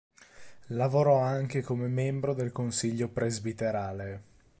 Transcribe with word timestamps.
Lavorò 0.69 1.19
anche 1.19 1.61
come 1.61 1.87
membro 1.87 2.33
del 2.33 2.51
Consiglio 2.51 3.07
Presbiterale. 3.09 4.23